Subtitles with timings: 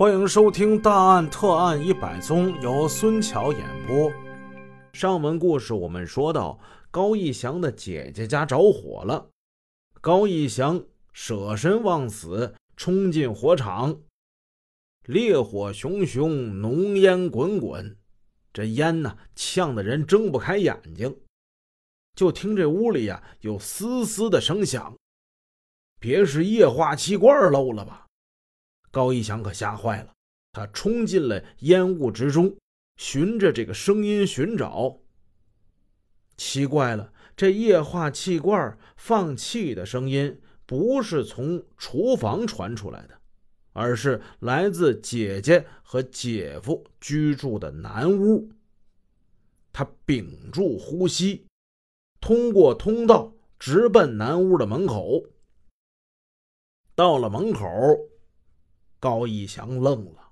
[0.00, 4.10] 欢迎收听《大案特案一百宗》，由孙桥演播。
[4.94, 6.58] 上文故事我们说到，
[6.90, 9.28] 高义祥的姐姐家着火了，
[10.00, 10.82] 高义祥
[11.12, 14.00] 舍身忘死，冲进火场，
[15.04, 17.94] 烈火熊熊，浓烟滚滚，
[18.54, 21.14] 这烟呢呛得人睁不开眼睛。
[22.14, 24.96] 就听这屋里呀有嘶嘶的声响，
[26.00, 28.06] 别是液化气罐漏了吧？
[28.90, 30.12] 高一祥可吓坏了，
[30.52, 32.56] 他冲进了烟雾之中，
[32.96, 34.98] 循着这个声音寻找。
[36.36, 43.20] 奇怪了，这液化气罐放气的声音不是从厨房传出来的，
[43.72, 48.50] 而是来自姐姐和姐夫居住的南屋。
[49.72, 51.46] 他屏住呼吸，
[52.20, 55.24] 通过通道直奔南屋的门口。
[56.96, 57.66] 到了门口。
[59.00, 60.28] 高义祥愣了，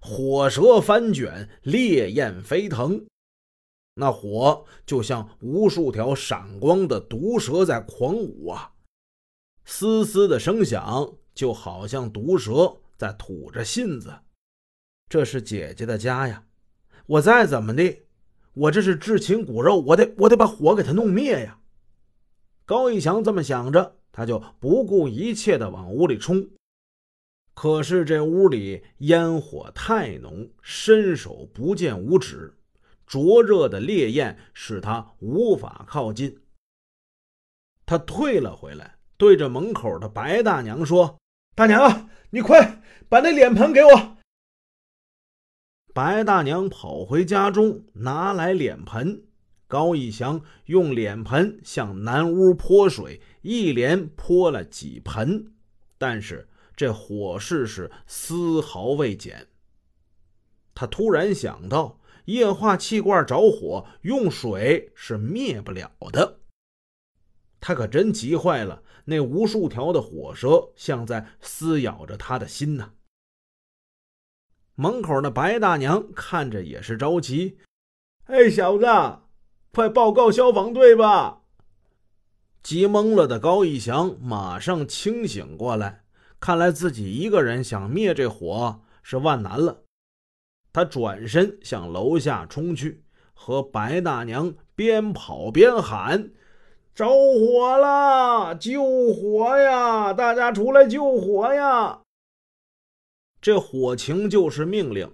[0.00, 3.06] 火舌翻卷，烈焰飞腾，
[3.94, 8.72] 那火就像无数条闪光的毒蛇在狂舞啊！
[9.66, 14.12] 嘶嘶的声响，就好像毒蛇在吐着信子。
[15.10, 16.44] 这是姐姐的家呀！
[17.06, 18.02] 我再怎么的，
[18.54, 21.60] 我这是至亲骨肉，我得我得把火给他弄灭呀！
[22.64, 26.48] 高义祥这么想着，他就不顾一切的往屋里冲。
[27.56, 32.52] 可是这屋里烟火太浓，伸手不见五指，
[33.06, 36.38] 灼热的烈焰使他无法靠近。
[37.86, 41.18] 他退了回来，对着门口的白大娘说
[41.56, 44.18] ：“大娘，你快把那脸盆给我。”
[45.94, 49.24] 白大娘跑回家中，拿来脸盆。
[49.66, 55.54] 高义祥用脸盆向南屋泼水，一连泼了几盆，
[55.96, 56.46] 但是。
[56.76, 59.48] 这火势是丝毫未减。
[60.74, 66.40] 他突然想到，液化气罐着火，用水是灭不了的。
[67.58, 72.92] 他可真急坏了，那无数条的火舌像在撕咬着他的心呐。
[74.74, 77.58] 门口的白大娘看着也是着急
[78.26, 78.84] ：“哎，小子，
[79.72, 81.40] 快报告消防队吧！”
[82.62, 86.04] 急懵了的高义祥马上清醒过来。
[86.38, 89.84] 看来自己一个人想灭这火是万难了，
[90.72, 93.02] 他转身向楼下冲去，
[93.34, 96.30] 和白大娘边跑边喊
[96.94, 98.54] ：“着火了！
[98.54, 98.82] 救
[99.12, 100.12] 火呀！
[100.12, 102.02] 大家出来救火呀！”
[103.40, 105.10] 这火情就是命令。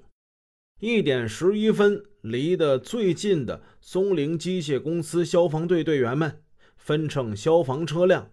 [0.81, 6.43] 一点十一分，离得最近的松陵机械公司消防队队员们
[6.77, 8.31] 分乘消防车辆。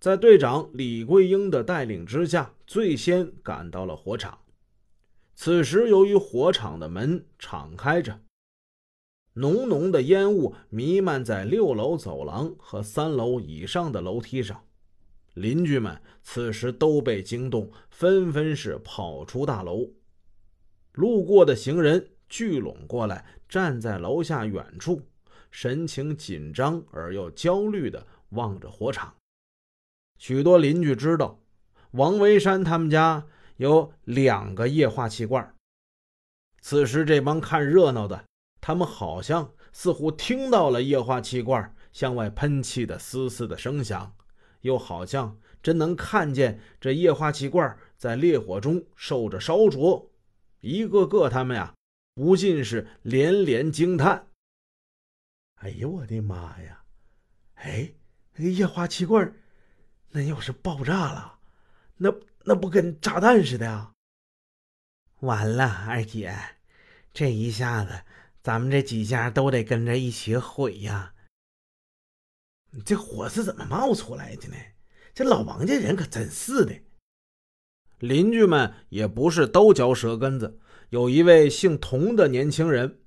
[0.00, 4.38] 在队长李桂英的带领之下，最先赶到了火场。
[5.34, 8.20] 此时，由于火场的门敞开着，
[9.32, 14.62] 浓浓的烟雾弥漫在六楼走廊和三楼以上的楼梯上。
[15.34, 19.88] 邻居们此时都被惊动，纷纷是跑出大楼。
[20.92, 25.02] 路过的行人聚拢过来，站在楼下远处，
[25.50, 29.12] 神情紧张而又焦虑地望着火场。
[30.18, 31.40] 许多邻居知道，
[31.92, 33.24] 王维山他们家
[33.56, 35.54] 有两个液化气罐。
[36.60, 38.24] 此时，这帮看热闹的，
[38.60, 44.14] 他们好像似乎听到了液化气罐向外喷气的嘶嘶的声响，
[44.62, 50.10] 又好像真能看见这液化气罐在烈火中受着烧灼。
[50.60, 51.74] 一个个他们呀，
[52.14, 54.26] 不禁是连连惊叹
[55.62, 56.82] ：“哎呦，我的妈呀！
[57.54, 57.92] 哎，
[58.38, 59.32] 液化气罐……”
[60.10, 61.38] 那要是爆炸了，
[61.96, 62.12] 那
[62.44, 63.92] 那不跟炸弹似的呀？
[65.20, 66.34] 完了，二姐，
[67.12, 68.02] 这一下子
[68.42, 71.12] 咱们这几家都得跟着一起毁呀！
[72.84, 74.56] 这火是怎么冒出来的呢？
[75.14, 76.74] 这老王家人可真是的。
[77.98, 80.60] 邻居们也不是都嚼舌根子，
[80.90, 83.00] 有一位姓童的年轻人，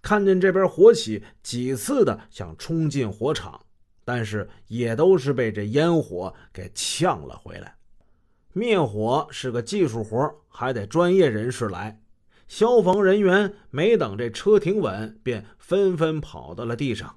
[0.00, 3.66] 看见这边火起，几次的想冲进火场。
[4.04, 7.76] 但是也都是被这烟火给呛了回来。
[8.52, 12.02] 灭火是个技术活，还得专业人士来。
[12.48, 17.16] 消防人员没等这车停稳，便纷纷跑到了地上。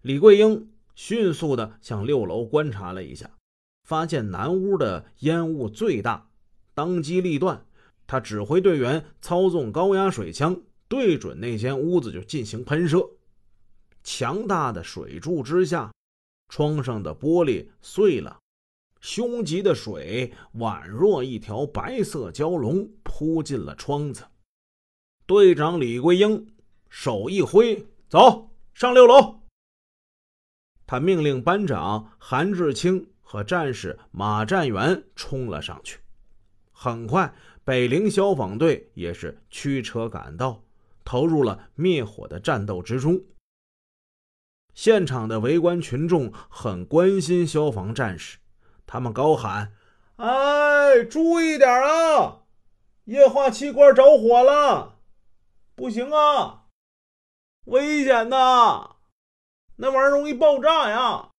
[0.00, 3.30] 李桂英迅速的向六楼观察了一下，
[3.88, 6.28] 发现南屋的烟雾最大，
[6.74, 7.64] 当机立断，
[8.08, 13.08] 他指挥队员操纵高压水枪，对准那间屋子就进行喷射。
[14.02, 15.92] 强大的水柱之下，
[16.48, 18.38] 窗上的玻璃碎了，
[19.00, 24.24] 凶急的水宛若一条白色蛟龙扑进了窗子。
[25.26, 26.54] 队长李桂英
[26.88, 29.40] 手一挥，走上六楼。
[30.86, 35.98] 他命令班长韩志清和战士马占元冲了上去。
[36.70, 37.32] 很快，
[37.64, 40.62] 北陵消防队也是驱车赶到，
[41.04, 43.18] 投入了灭火的战斗之中。
[44.74, 48.38] 现场的围观群众很关心消防战士，
[48.86, 49.72] 他们高喊
[50.16, 52.42] ：“哎，注意点啊！
[53.04, 54.98] 液化气罐着火了，
[55.74, 56.66] 不行啊，
[57.66, 58.96] 危险呐！
[59.76, 61.30] 那玩意儿容易爆炸呀！”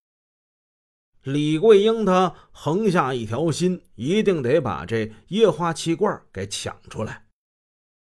[1.24, 7.27] 李桂英他横下一条心，一定得把这液化气罐给抢出来。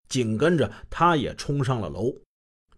[0.08, 2.16] 紧跟着，他也冲上了楼。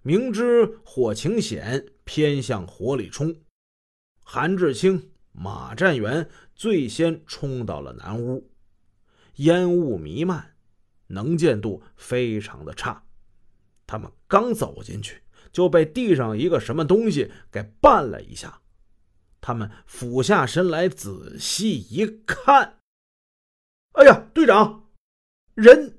[0.02, 3.34] 明知火情险，偏向火里冲。
[4.22, 8.52] 韩志清、马占元最先冲到了南屋，
[9.36, 10.58] 烟雾弥漫，
[11.08, 13.06] 能见度非常的差。
[13.88, 15.24] 他们刚走进去，
[15.54, 18.62] 就被地上一个什么东西给绊了一下。
[19.40, 22.80] 他们俯下身来仔细一看，
[23.94, 24.90] 哎呀，队长，
[25.54, 25.98] 人！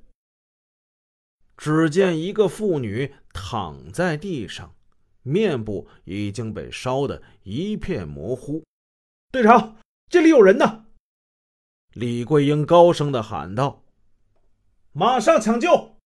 [1.56, 4.76] 只见一个妇女躺在地上，
[5.22, 8.62] 面部已经被烧得一片模糊。
[9.30, 9.76] 队长，
[10.10, 10.86] 这里有人呢！
[11.94, 13.84] 李桂英高声的喊道
[14.92, 15.96] ：“马上抢救！”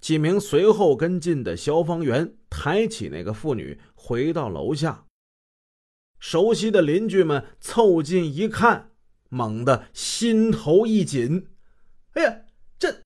[0.00, 5.06] 几名随后跟进的消防员抬起那个妇女，回到楼下。
[6.18, 8.92] 熟悉的邻居们凑近一看，
[9.28, 11.48] 猛地心头一紧
[12.14, 12.40] ：“哎呀，
[12.78, 13.02] 这，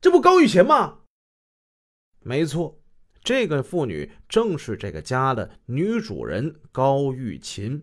[0.00, 1.00] 这不高玉琴吗？”
[2.20, 2.80] 没错，
[3.24, 7.82] 这个妇女正是这个家的女主人高玉琴。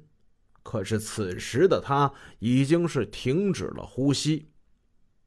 [0.62, 4.48] 可是此时的她已经是停止了呼吸。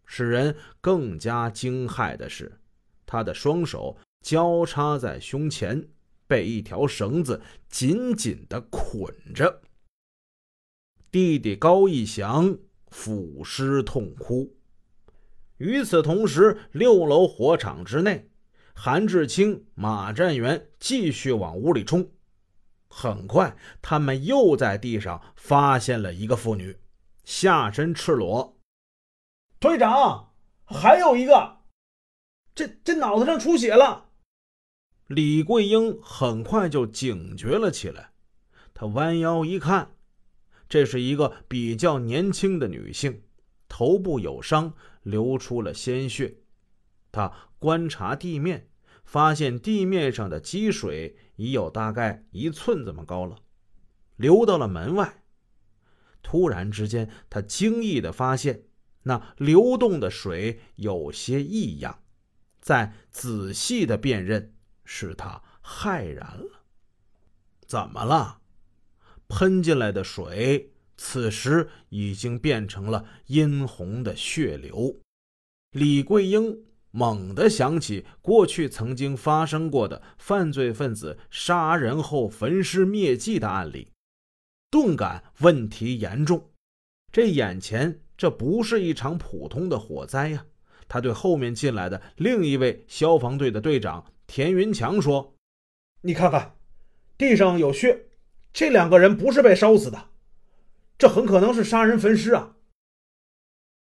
[0.06, 2.60] 使人更加惊骇的是，
[3.04, 5.88] 她的双手交叉在胸前，
[6.28, 9.62] 被一条绳子紧紧的捆着。
[11.10, 12.56] 弟弟高义祥
[12.88, 14.56] 俯尸痛哭。
[15.56, 18.30] 与此同时，六楼火场之内。
[18.74, 22.10] 韩志清、马占元继续往屋里冲，
[22.88, 26.76] 很快，他们又在地上发现了一个妇女，
[27.24, 28.60] 下身赤裸。
[29.58, 30.34] 队长，
[30.64, 31.58] 还有一个，
[32.54, 34.10] 这这脑袋上出血了。
[35.06, 38.10] 李桂英很快就警觉了起来，
[38.74, 39.96] 她弯腰一看，
[40.68, 43.22] 这是一个比较年轻的女性，
[43.68, 46.36] 头部有伤，流出了鲜血。
[47.12, 47.32] 她
[47.64, 48.68] 观察地面，
[49.06, 53.38] 发现地面上的积水已有大概一寸这么高了，
[54.16, 55.24] 流到了门外。
[56.22, 58.64] 突然之间，他惊异的发现，
[59.04, 62.02] 那流动的水有些异样。
[62.60, 66.66] 再仔细的辨认，使他骇然了。
[67.66, 68.42] 怎么了？
[69.26, 75.00] 喷进来的水，此时已经变成了殷红的血流。
[75.70, 76.62] 李桂英。
[76.96, 83.90] 猛地想起过去曾经发生过的犯罪分子杀人后焚尸灭迹的案例，
[84.70, 86.52] 顿感问题严重。
[87.10, 90.46] 这眼前这不是一场普通的火灾呀！
[90.86, 95.34] 他对后面进来的另一位消防队的队长田云强说
[96.02, 96.54] ：“你看看，
[97.18, 98.06] 地上有血，
[98.52, 100.10] 这两个人不是被烧死的，
[100.96, 102.54] 这很可能是杀人焚尸啊！”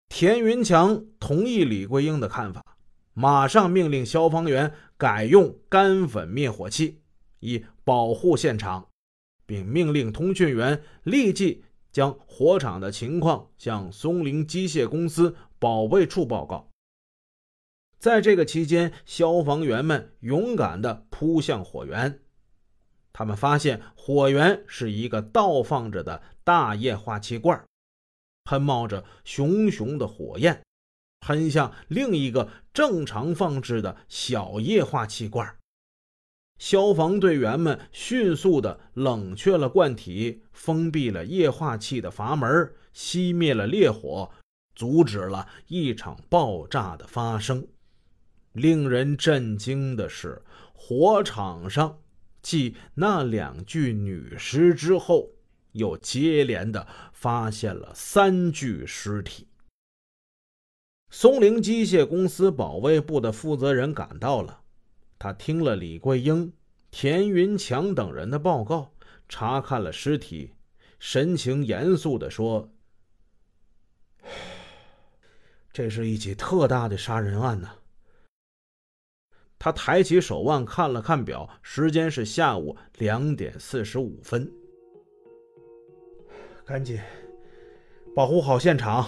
[0.07, 2.63] 田云强同意李桂英的看法。
[3.17, 6.99] 马上命令消防员改用干粉灭火器，
[7.39, 8.89] 以保护现场，
[9.45, 16.69] 并命令通讯员立即将火场的情况向松林机械公司保卫处报告。
[17.97, 22.19] 在这个期间，消防员们勇敢地扑向火源，
[23.13, 27.63] 他们发现火源是一个倒放着的大液化气罐，
[28.43, 30.64] 喷冒着熊熊的火焰。
[31.25, 35.55] 喷向另一个正常放置的小液化气罐。
[36.59, 44.29] 消防队员们迅速地冷却了罐体，封闭了液化气的阀门，熄灭了烈火，
[44.75, 47.67] 阻止了一场爆炸的发生。
[48.53, 50.43] 令人震惊的是，
[50.75, 51.97] 火场上
[52.43, 55.31] 继那两具女尸之后，
[55.71, 59.47] 又接连地发现了三具尸体。
[61.09, 64.61] 松陵机械公司保卫部的负责人赶到了，
[65.17, 66.51] 他听了李桂英、
[66.91, 68.91] 田云强等人的报告，
[69.29, 70.51] 查看了尸体，
[70.99, 72.69] 神情严肃地说
[75.71, 77.69] ：“这是一起特大的杀人案呐！
[79.57, 84.51] 他抬起手腕看了看表，时间是下午两点四十五分。
[86.65, 86.99] 赶紧
[88.13, 89.07] 保护好现场，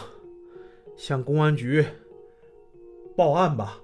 [0.97, 1.85] 向公安局
[3.15, 3.79] 报案吧。